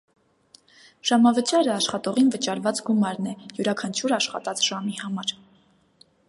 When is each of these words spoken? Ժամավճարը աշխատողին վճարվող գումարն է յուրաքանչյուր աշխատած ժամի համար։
Ժամավճարը 1.09 1.71
աշխատողին 1.73 2.31
վճարվող 2.37 2.81
գումարն 2.87 3.29
է 3.33 3.37
յուրաքանչյուր 3.59 4.17
աշխատած 4.19 4.65
ժամի 4.71 4.99
համար։ 5.05 5.37